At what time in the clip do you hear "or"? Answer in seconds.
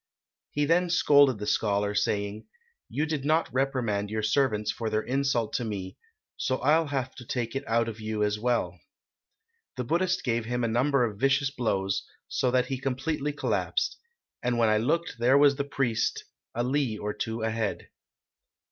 16.97-17.13